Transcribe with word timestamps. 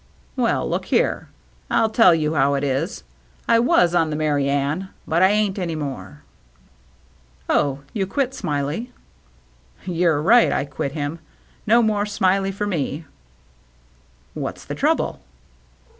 "Well, 0.35 0.67
look 0.67 0.85
here; 0.85 1.27
I'll 1.69 1.91
tell 1.91 2.15
you 2.15 2.33
how 2.33 2.55
it 2.55 2.63
is. 2.63 3.03
I 3.47 3.59
was 3.59 3.93
on 3.93 4.09
the 4.09 4.15
Merry 4.15 4.45
Anne^ 4.45 4.89
but 5.05 5.21
I 5.21 5.27
ain't 5.29 5.59
any 5.59 5.75
more."" 5.75 6.23
Oh, 7.49 7.81
you 7.93 8.07
quit 8.07 8.33
Smiley?"" 8.33 8.91
You're 9.85 10.19
right, 10.19 10.51
I 10.51 10.65
quit 10.65 10.93
him. 10.93 11.19
No 11.67 11.83
more 11.83 12.07
Smiley 12.07 12.51
for 12.51 12.65
me." 12.65 13.05
"What's 14.33 14.65
the 14.65 14.73
trouble?" 14.73 15.21